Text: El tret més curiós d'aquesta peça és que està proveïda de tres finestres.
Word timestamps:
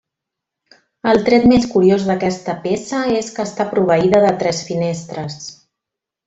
El 1.11 1.19
tret 1.27 1.43
més 1.51 1.67
curiós 1.73 2.07
d'aquesta 2.07 2.55
peça 2.63 3.03
és 3.21 3.29
que 3.37 3.45
està 3.51 3.69
proveïda 3.75 4.23
de 4.25 4.33
tres 4.45 4.65
finestres. 4.71 5.39